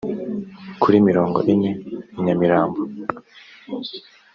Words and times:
kuri 0.81 0.97
mirongo 1.07 1.37
ine 1.53 1.71
i 2.17 2.19
nyamirambo 2.25 2.79